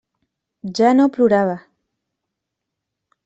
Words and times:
Ja 0.77 0.93
no 0.99 1.05
plorava. 1.17 1.55